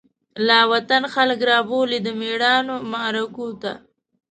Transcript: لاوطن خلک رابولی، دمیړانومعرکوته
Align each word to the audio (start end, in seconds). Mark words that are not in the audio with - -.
لاوطن 0.47 1.03
خلک 1.13 1.39
رابولی، 1.49 1.99
دمیړانومعرکوته 2.07 3.73